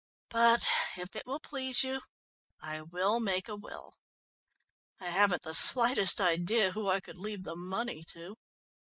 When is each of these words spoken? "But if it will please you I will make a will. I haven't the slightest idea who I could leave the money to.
"But 0.29 0.65
if 0.97 1.15
it 1.15 1.27
will 1.27 1.39
please 1.39 1.83
you 1.83 2.01
I 2.59 2.81
will 2.81 3.19
make 3.19 3.47
a 3.47 3.55
will. 3.55 3.97
I 4.99 5.09
haven't 5.11 5.43
the 5.43 5.53
slightest 5.53 6.19
idea 6.19 6.71
who 6.71 6.89
I 6.89 6.99
could 6.99 7.19
leave 7.19 7.43
the 7.43 7.55
money 7.55 8.03
to. 8.13 8.35